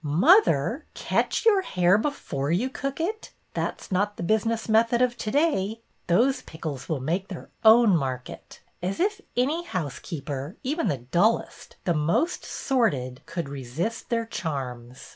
Mother! 0.03 0.87
Catch 0.95 1.45
your 1.45 1.61
hare 1.61 1.95
before 1.95 2.49
you 2.49 2.71
cook 2.71 2.99
it? 2.99 3.31
That 3.53 3.79
's 3.81 3.91
not 3.91 4.17
the 4.17 4.23
business 4.23 4.67
method 4.67 4.99
of 4.99 5.15
to 5.17 5.29
day. 5.29 5.81
Those 6.07 6.41
pickles 6.41 6.89
will 6.89 6.99
make 6.99 7.27
their 7.27 7.51
own 7.63 7.95
market. 7.95 8.61
As 8.81 8.99
if 8.99 9.21
any 9.37 9.63
housekeeper, 9.63 10.57
even 10.63 10.87
the 10.87 10.97
dullest, 10.97 11.75
the 11.83 11.93
most 11.93 12.43
sordid, 12.45 13.21
could 13.27 13.47
resist 13.47 14.09
their 14.09 14.25
charms! 14.25 15.09